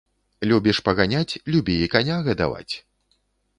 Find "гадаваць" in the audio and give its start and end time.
2.31-2.73